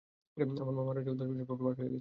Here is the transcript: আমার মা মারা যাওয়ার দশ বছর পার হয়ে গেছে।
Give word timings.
আমার 0.37 0.73
মা 0.77 0.83
মারা 0.83 1.01
যাওয়ার 1.01 1.19
দশ 1.21 1.29
বছর 1.31 1.45
পার 1.49 1.71
হয়ে 1.71 1.75
গেছে। 1.77 1.89